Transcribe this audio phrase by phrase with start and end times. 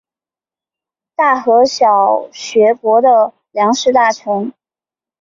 [1.15, 3.35] 大和小学国的
[3.75, 4.51] 食料大臣。